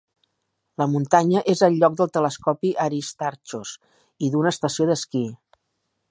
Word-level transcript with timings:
La 0.81 0.85
muntanya 0.93 1.41
és 1.53 1.59
el 1.67 1.75
lloc 1.83 1.97
del 1.99 2.09
telescopi 2.15 2.71
Aristarchos 2.85 3.73
i 4.29 4.31
d'una 4.37 4.53
estació 4.55 4.89
d'esquí. 4.93 5.23